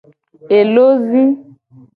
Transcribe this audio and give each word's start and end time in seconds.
Elo 0.57 0.87
zi. 1.07 1.23